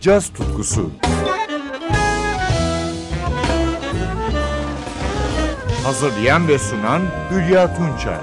caz 0.00 0.28
tutkusu. 0.28 0.90
Hazırlayan 5.84 6.48
ve 6.48 6.58
sunan 6.58 7.02
Hülya 7.30 7.76
Tunçay. 7.76 8.18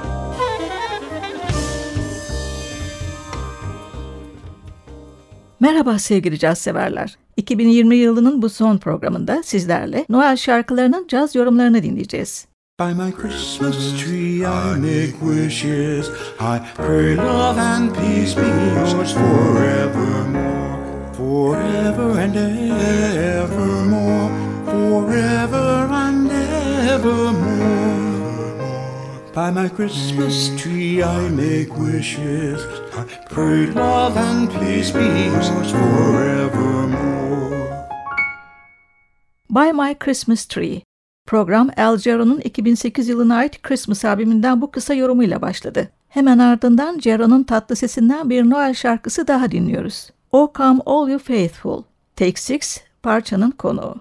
Merhaba 5.60 6.00
sevgili 6.00 6.40
caz 6.40 6.58
severler. 6.58 7.18
2020 7.38 7.96
yılının 7.96 8.42
bu 8.42 8.50
son 8.50 8.78
programında 8.78 9.44
sizlerle 9.44 10.06
Noel 10.10 10.38
şarkılarının 10.38 11.08
caz 11.08 11.36
yorumlarını 11.36 11.84
dinleyeceğiz. 11.84 12.48
By 12.80 12.84
my 13.04 13.12
Christmas 13.12 13.76
tree 14.04 14.38
I 14.38 14.78
make 14.78 15.14
wishes. 15.20 16.10
I 16.40 16.60
pray 16.76 17.18
love 17.18 17.62
and 17.62 17.96
peace 17.96 18.38
be 18.38 18.48
yours 18.76 19.14
forevermore. 19.14 20.57
Forever 21.18 22.20
and 22.20 22.38
evermore. 22.38 24.30
Forever 24.66 25.88
and 25.90 26.32
evermore. 26.94 27.58
By 29.34 29.50
my 29.50 29.68
Christmas 29.68 30.50
tree 30.62 31.02
I 31.02 31.30
make 31.30 31.76
wishes. 31.76 32.62
I 32.94 33.04
pray 33.32 33.66
love 33.66 34.16
and 34.16 34.48
peace 34.60 34.92
be 34.92 35.26
yours 35.26 35.50
forevermore. 35.72 36.98
By 39.50 39.72
My 39.72 39.96
Christmas 39.96 40.46
Tree. 40.46 40.84
Program 41.26 41.70
El 41.78 41.98
Jarreau'nun 41.98 42.40
2008 42.40 43.08
yılına 43.10 43.36
ait 43.36 43.62
Christmas 43.62 44.06
albümünden 44.06 44.62
bu 44.62 44.72
kısa 44.72 44.94
yorumuyla 44.94 45.42
başladı. 45.42 45.90
Hemen 46.10 46.40
ardından 46.40 47.00
Jarreau'nun 47.00 47.44
tatlı 47.44 47.76
sesinden 47.76 48.30
bir 48.30 48.50
Noel 48.50 48.74
şarkısı 48.74 49.28
daha 49.28 49.52
dinliyoruz. 49.52 50.10
O 50.40 50.48
Come 50.48 50.82
All 50.86 51.10
You 51.10 51.18
Faithful. 51.18 51.84
Take 52.16 52.40
Six 52.40 52.82
parçanın 53.04 53.52
konuğu. 53.52 53.96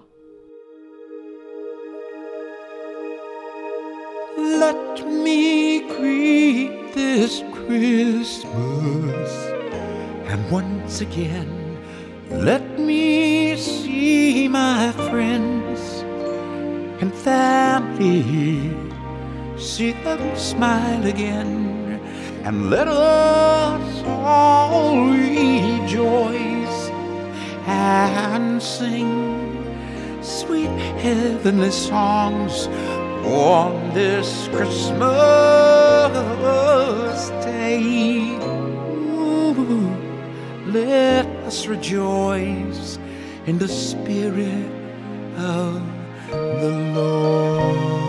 Let 4.37 5.05
me 5.23 5.79
greet 5.79 6.93
this 6.93 7.43
Christmas. 7.53 9.31
And 10.29 10.51
once 10.51 11.01
again, 11.01 11.47
let 12.45 12.79
me 12.79 13.57
see 13.57 14.47
my 14.47 14.91
friends 15.09 16.03
and 17.01 17.13
family. 17.13 18.71
See 19.57 19.93
them 20.03 20.19
smile 20.35 21.07
again. 21.07 21.66
And 22.47 22.69
let 22.69 22.87
us 22.87 24.03
all 24.05 25.05
rejoice 25.11 26.89
and 27.65 28.63
sing 28.63 29.11
sweet 30.21 30.69
heavenly 31.03 31.71
songs 31.71 32.67
on 33.25 33.93
this 33.93 34.47
Christmas 34.53 35.01
day. 37.43 38.37
Let 40.67 41.25
us 41.45 41.67
rejoice 41.67 42.97
in 43.45 43.57
the 43.57 43.67
spirit 43.67 44.71
of 45.35 45.83
the 46.31 46.93
Lord. 46.95 48.06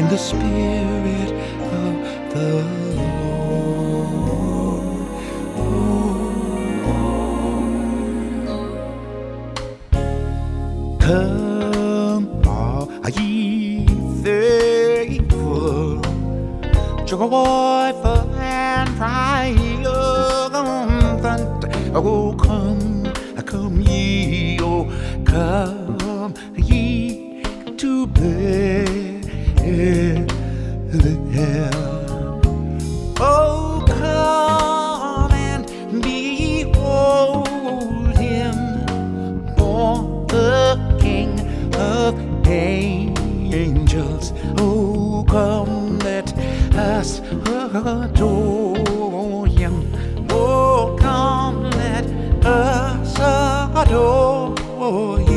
In 0.00 0.08
the 0.08 0.16
spirit 0.16 1.30
of 1.76 1.94
the 2.32 2.50
Lord. 2.96 3.20
Come, 11.00 12.24
all 12.46 12.88
ye 13.10 13.86
faithful, 14.22 16.00
joyful 17.04 17.69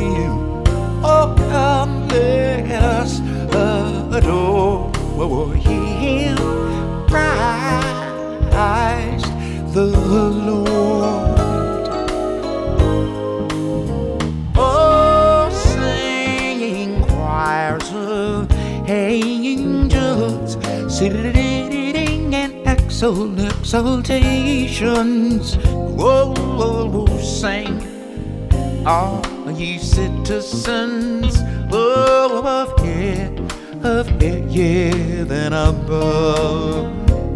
him. 0.04 0.62
Oh, 1.02 1.34
come, 1.50 2.06
let 2.08 2.70
us 2.70 3.20
adore 3.50 4.92
him. 5.54 6.36
Christ 7.08 7.74
the 9.74 9.86
Lord. 9.86 11.38
Oh, 14.56 15.50
singing 15.52 17.02
choirs 17.02 17.90
of 17.92 18.48
angels, 18.88 20.56
sitting 20.88 22.32
in 22.32 22.62
exalt 22.66 23.38
exaltations. 23.40 25.58
Oh, 25.98 27.06
sing, 27.18 27.82
all 28.86 29.20
ye 29.56 29.78
citizens 29.78 31.38
of 31.72 32.78
heaven, 32.78 33.48
of 33.82 34.06
heaven 34.20 35.52
above. 35.52 36.92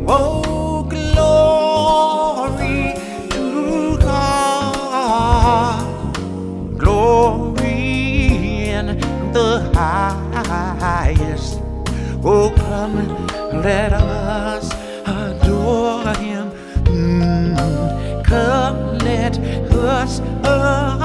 Oh, 0.09 0.83
glory 0.85 2.95
to 3.31 3.99
God 3.99 5.89
glory 6.79 8.69
in 8.69 8.87
the 9.33 9.71
highest. 9.75 11.61
Oh, 12.25 12.53
come, 12.57 13.07
let 13.63 13.93
us 13.93 14.71
adore 15.07 16.15
him. 16.17 16.51
Mm, 16.85 18.25
come, 18.25 18.99
let 18.99 19.39
us 19.39 20.21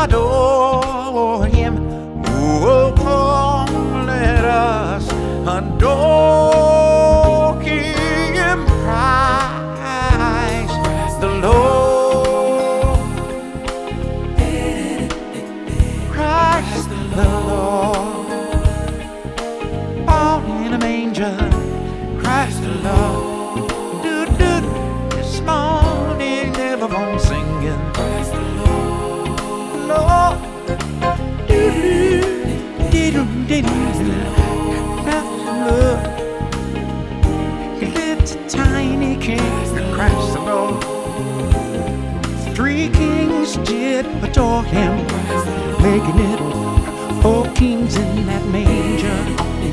adore 0.03 1.45
him. 1.47 1.75
Oh, 2.25 2.93
come, 2.97 4.05
let 4.07 4.45
us 4.45 5.07
adore 5.47 6.12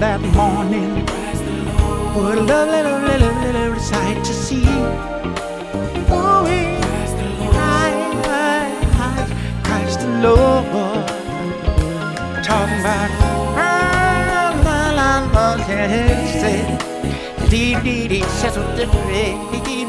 that 0.00 0.20
morning. 0.32 1.04
What 2.16 2.38
a 2.38 2.40
lovely, 2.40 2.82
lovely, 2.82 3.18
lovely, 3.18 3.52
lovely 3.52 3.80
sight 3.80 4.24
to 4.24 4.32
see. 4.32 4.64
Oh, 6.08 6.46
Christ, 7.52 8.06
Christ, 8.96 9.32
Christ 9.62 10.00
the 10.00 10.08
Lord. 10.24 11.06
Talking 12.42 12.80
about, 12.80 13.10
oh, 13.60 14.62
my 14.64 14.90
yeah, 15.68 16.26
said, 16.40 17.50
dee 17.50 17.74
dee 17.82 18.08
dee, 18.08 18.22
settle 18.40 18.64
the 18.76 18.86
dee 19.52 19.60
dee 19.60 19.84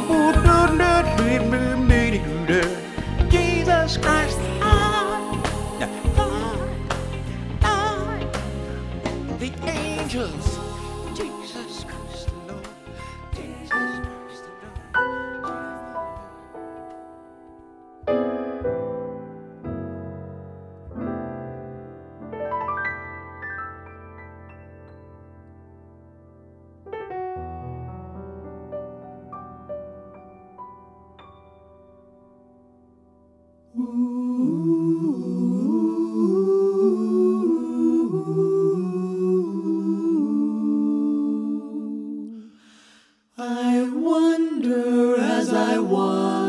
I 45.71 45.79
wander 45.79 46.40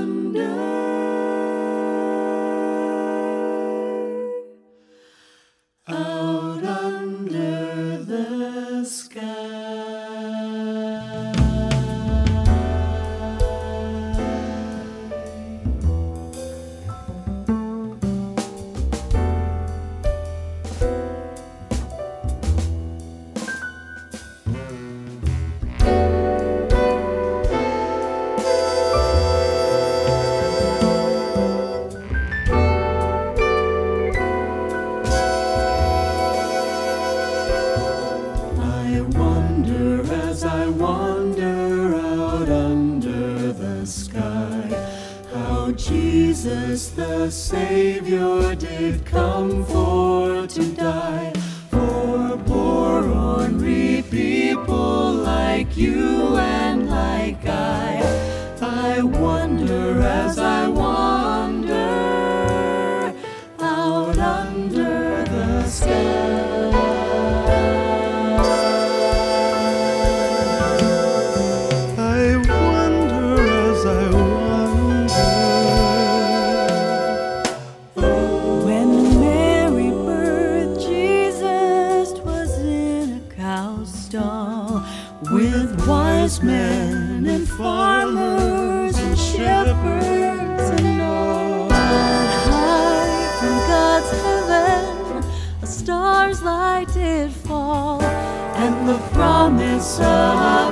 of 99.82 100.71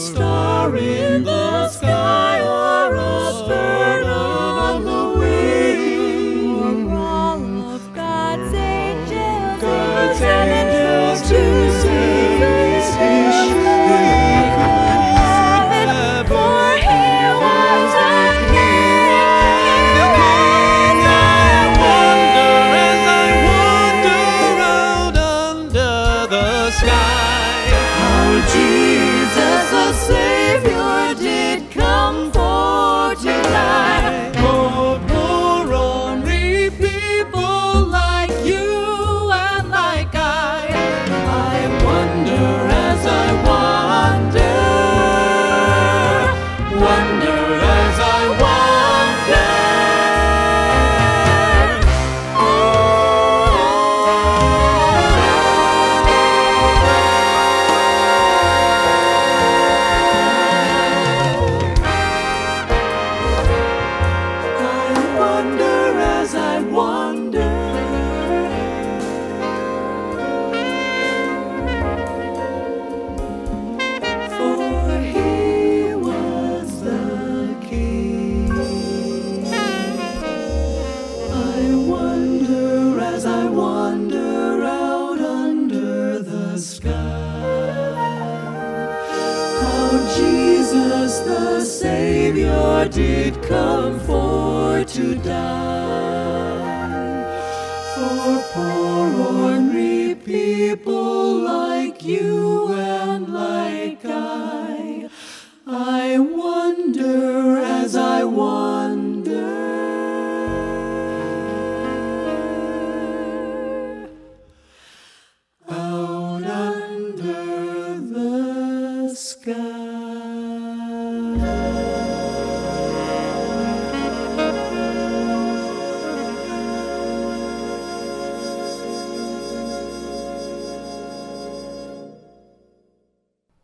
star 0.00 0.74
in 0.76 1.24
the 1.24 1.39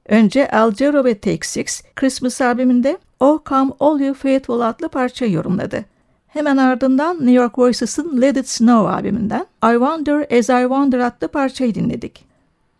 Önce 0.08 0.50
Al 0.50 0.74
Jarreau 0.74 1.04
ve 1.04 1.18
Take 1.18 1.46
Six, 1.46 1.82
Christmas 1.96 2.40
albümünde 2.40 2.98
Oh 3.20 3.38
Come 3.48 3.72
All 3.80 4.00
You 4.00 4.14
Faithful 4.14 4.60
adlı 4.60 4.88
parça 4.88 5.26
yorumladı. 5.26 5.84
Hemen 6.26 6.56
ardından 6.56 7.16
New 7.16 7.32
York 7.32 7.58
Voices'ın 7.58 8.20
Let 8.20 8.36
It 8.36 8.48
Snow 8.48 8.92
albümünden 8.92 9.46
I 9.64 9.72
Wonder 9.72 10.38
As 10.38 10.48
I 10.48 10.62
Wonder 10.62 10.98
adlı 10.98 11.28
parçayı 11.28 11.74
dinledik. 11.74 12.25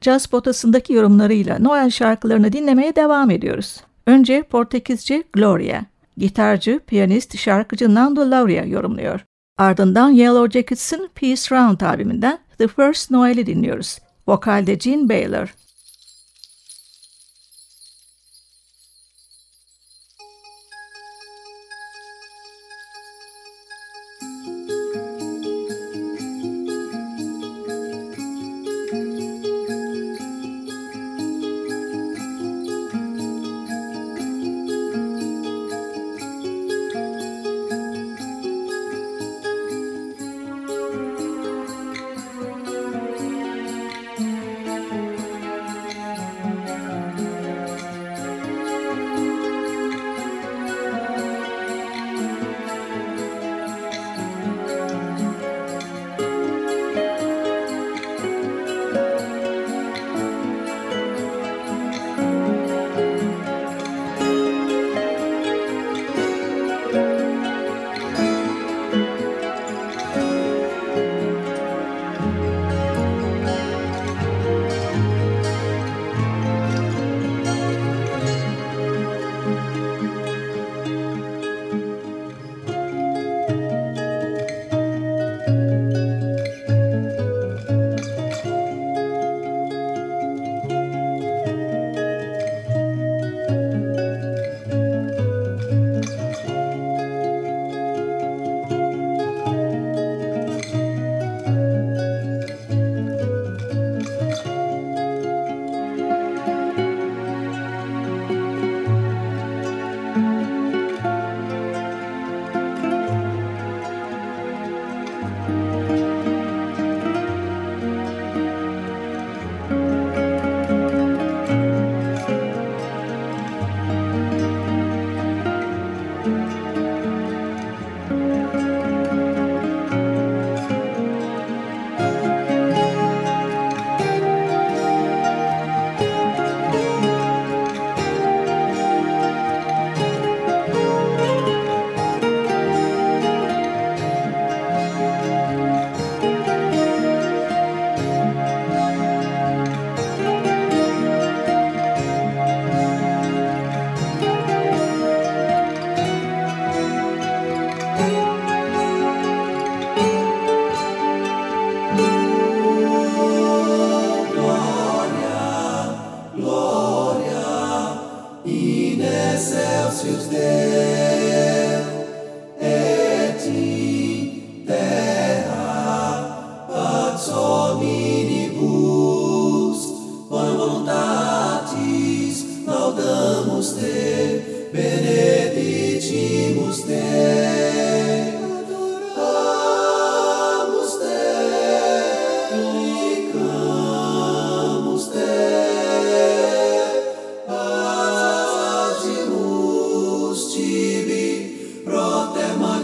Jazz 0.01 0.27
potasındaki 0.27 0.93
yorumlarıyla 0.93 1.59
Noel 1.59 1.91
şarkılarını 1.91 2.53
dinlemeye 2.53 2.97
devam 2.97 3.31
ediyoruz. 3.31 3.81
Önce 4.07 4.43
Portekizce 4.43 5.23
Gloria, 5.33 5.81
gitarcı, 6.17 6.81
piyanist, 6.87 7.39
şarkıcı 7.39 7.95
Nando 7.95 8.31
Lauria 8.31 8.65
yorumluyor. 8.65 9.21
Ardından 9.59 10.09
Yellow 10.11 10.59
Jackets'ın 10.59 11.09
Peace 11.15 11.57
Round 11.57 11.81
albümünden 11.81 12.39
The 12.59 12.69
First 12.69 13.11
Noel'i 13.11 13.47
dinliyoruz. 13.47 13.99
Vokalde 14.29 14.75
Gene 14.75 15.09
Baylor. 15.09 15.55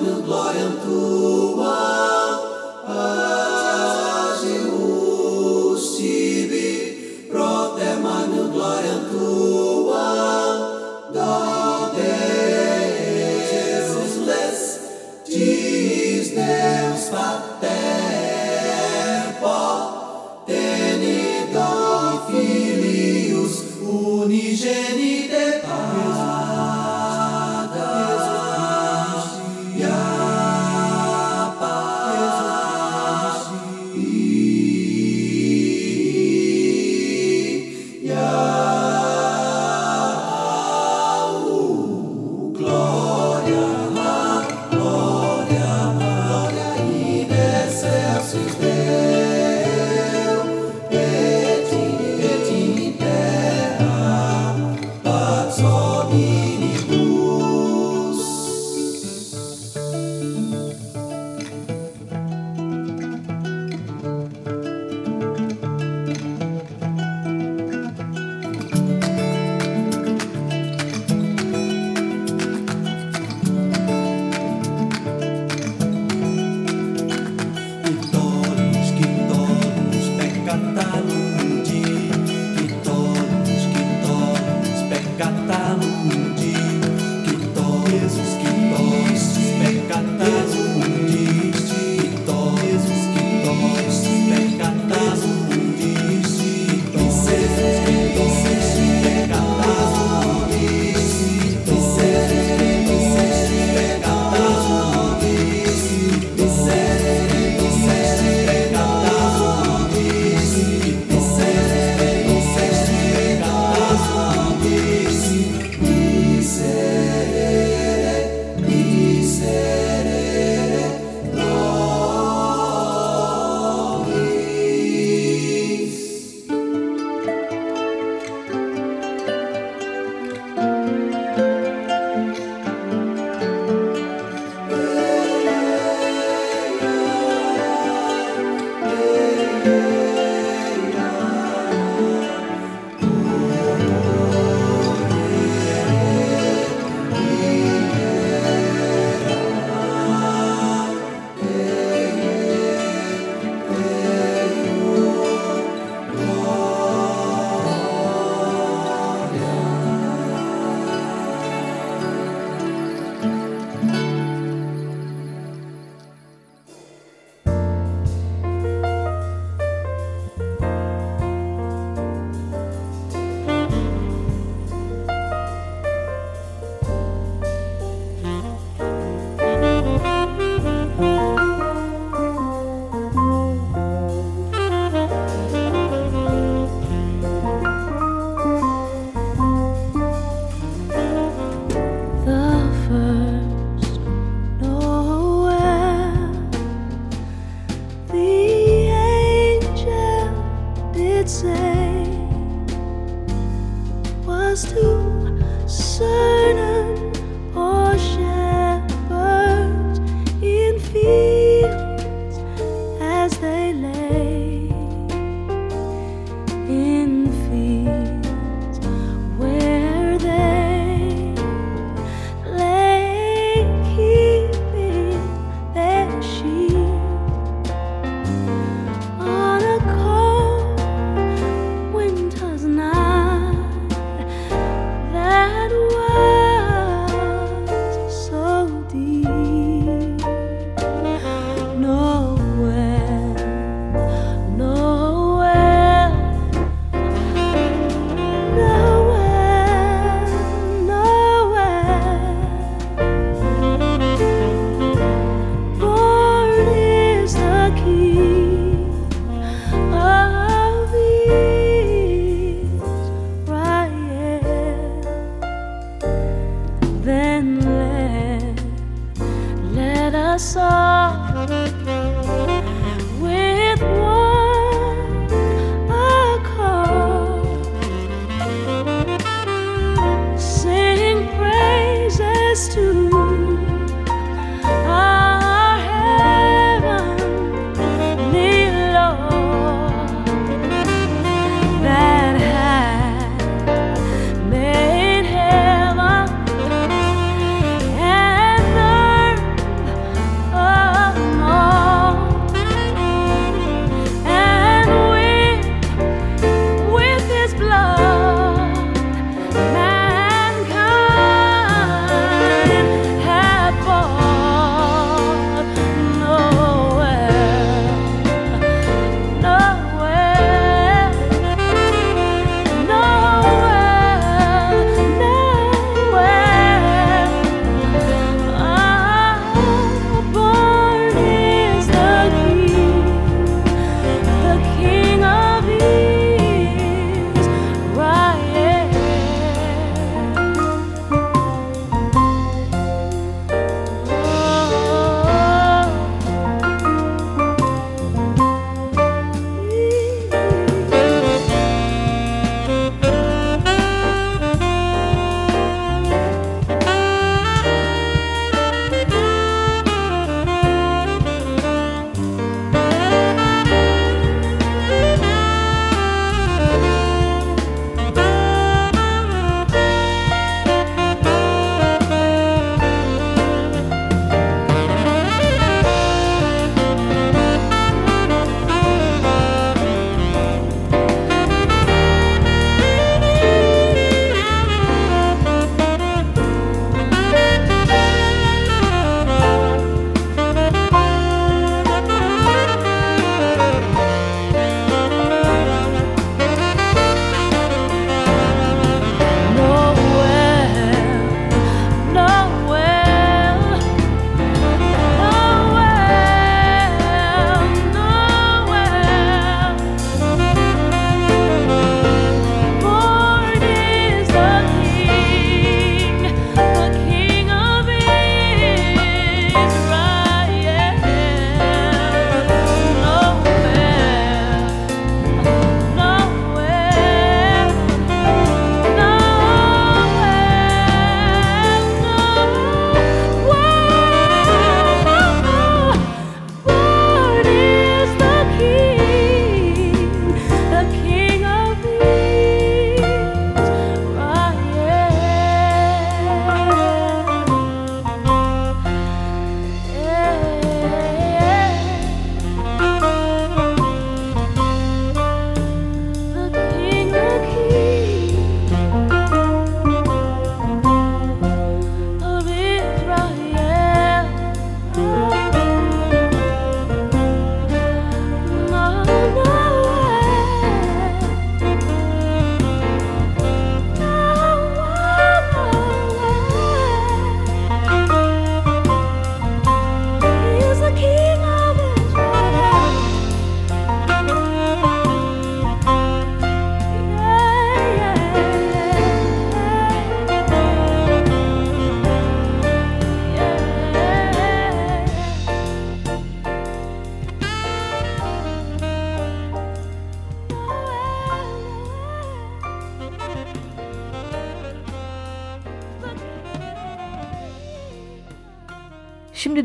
Domnul, 0.02 0.23
glory 0.25 0.59
în 0.66 0.73
Tu. 0.82 1.22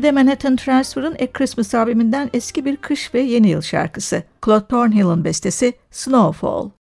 De 0.02 0.12
Manhattan 0.12 0.56
Transfer'ın 0.56 1.14
A 1.14 1.26
Christmas 1.32 1.74
albümünden 1.74 2.30
eski 2.32 2.64
bir 2.64 2.76
kış 2.76 3.14
ve 3.14 3.20
yeni 3.20 3.48
yıl 3.48 3.62
şarkısı. 3.62 4.22
Claude 4.44 4.66
Thornhill'ın 4.66 5.24
bestesi 5.24 5.72
Snowfall. 5.90 6.77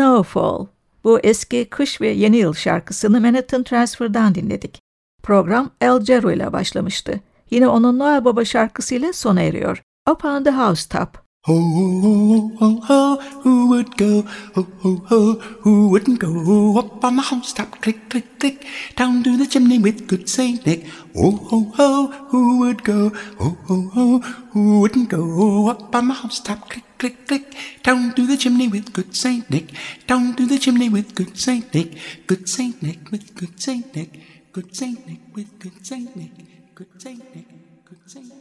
Snowfall. 0.00 0.66
Bu 1.04 1.18
eski 1.18 1.64
kış 1.64 2.00
ve 2.00 2.08
yeni 2.08 2.36
yıl 2.36 2.54
şarkısını 2.54 3.20
Manhattan 3.20 3.62
Transfer'dan 3.62 4.34
dinledik. 4.34 4.80
Program 5.22 5.70
El 5.80 6.00
Gero 6.00 6.30
ile 6.30 6.52
başlamıştı. 6.52 7.20
Yine 7.50 7.68
onun 7.68 7.98
Noel 7.98 8.24
Baba 8.24 8.44
şarkısıyla 8.44 9.12
sona 9.12 9.40
eriyor. 9.40 9.82
Up 10.10 10.24
on 10.24 10.44
the 10.44 10.50
Housetop. 10.50 11.08
Ho, 11.46 11.54
ho, 11.54 12.50
ho, 12.58 12.80
ho, 12.88 13.16
who 13.16 13.42
would 13.42 13.59
go? 14.00 14.22
Ho, 14.54 14.62
ho, 14.82 14.90
ho, 15.10 15.22
who 15.62 15.88
wouldn't 15.90 16.18
go 16.18 16.78
up 16.78 17.04
on 17.04 17.16
the 17.16 17.22
housetop? 17.22 17.80
Click, 17.82 18.08
click, 18.08 18.38
click, 18.40 18.66
down 18.96 19.22
to 19.24 19.36
the 19.36 19.46
chimney 19.46 19.78
with 19.78 20.08
good 20.08 20.28
Saint 20.28 20.64
Nick. 20.66 20.86
Ho, 21.14 21.30
ho, 21.50 21.58
ho, 21.76 22.06
who 22.30 22.60
would 22.60 22.82
go? 22.82 23.10
Ho, 23.40 23.48
ho, 23.66 23.76
ho, 23.94 24.18
who 24.52 24.80
wouldn't 24.80 25.10
go 25.10 25.68
up 25.68 25.94
on 25.94 26.08
the 26.08 26.14
housetop? 26.14 26.70
Click, 26.70 26.86
click, 26.98 27.26
click, 27.28 27.54
down 27.82 28.14
to 28.14 28.26
the 28.26 28.38
chimney 28.38 28.68
with 28.68 28.92
good 28.94 29.14
Saint 29.14 29.50
Nick. 29.50 29.68
Down 30.06 30.34
to 30.36 30.46
the 30.46 30.58
chimney 30.58 30.88
with 30.88 31.14
good 31.14 31.36
Saint 31.36 31.74
Nick. 31.74 31.98
Good 32.26 32.48
Saint 32.48 32.82
Nick 32.82 33.10
with 33.10 33.34
good 33.34 33.60
Saint 33.60 33.94
Nick. 33.94 34.18
Good 34.52 34.74
Saint 34.74 35.06
Nick 35.06 35.20
with 35.34 35.58
good 35.58 35.86
Saint 35.86 36.16
Nick. 36.16 36.32
Good 36.74 37.02
Saint 37.02 37.34
Nick. 37.34 37.48
Good 37.84 38.10
Saint 38.10 38.28
Nick. 38.28 38.39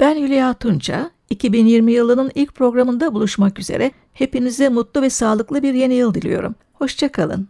Ben 0.00 0.16
Hülya 0.16 0.54
Tunça. 0.54 1.10
2020 1.30 1.92
yılının 1.92 2.30
ilk 2.34 2.54
programında 2.54 3.14
buluşmak 3.14 3.58
üzere. 3.58 3.90
Hepinize 4.12 4.68
mutlu 4.68 5.02
ve 5.02 5.10
sağlıklı 5.10 5.62
bir 5.62 5.74
yeni 5.74 5.94
yıl 5.94 6.14
diliyorum. 6.14 6.54
Hoşçakalın. 6.74 7.48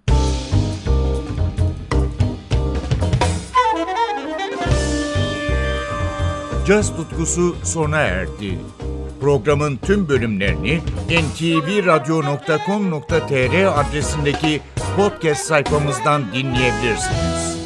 Caz 6.66 6.96
tutkusu 6.96 7.56
sona 7.64 7.98
erdi. 7.98 8.58
Programın 9.20 9.76
tüm 9.76 10.08
bölümlerini 10.08 10.80
ntvradio.com.tr 11.08 13.80
adresindeki 13.80 14.60
podcast 14.96 15.46
sayfamızdan 15.46 16.22
dinleyebilirsiniz. 16.34 17.59